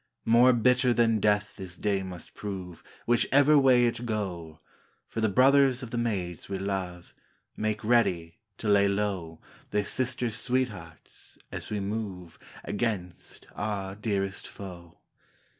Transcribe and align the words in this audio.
More 0.25 0.51
bitter 0.51 0.95
than 0.95 1.19
death 1.19 1.57
this 1.57 1.77
day 1.77 2.01
must 2.01 2.33
prove 2.33 2.81
Whichever 3.05 3.55
way 3.55 3.85
it 3.85 4.03
go, 4.03 4.59
156 5.11 5.11
Charles 5.11 5.11
I 5.11 5.13
For 5.13 5.21
the 5.21 5.29
brothers 5.35 5.83
of 5.83 5.91
the 5.91 5.97
maids 5.99 6.49
we 6.49 6.57
love 6.57 7.13
Make 7.55 7.83
ready 7.83 8.39
to 8.57 8.67
lay 8.67 8.87
low 8.87 9.41
Their 9.69 9.85
sisters' 9.85 10.37
sweethearts, 10.39 11.37
as 11.51 11.69
we 11.69 11.79
move 11.79 12.39
Against 12.63 13.45
our 13.53 13.93
dearest 13.95 14.47
foe. 14.47 14.97